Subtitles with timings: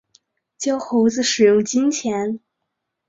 [0.57, 2.39] 教猴子使用金钱